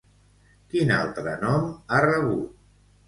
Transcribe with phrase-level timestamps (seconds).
[0.71, 2.57] Quin altre nom ha rebut?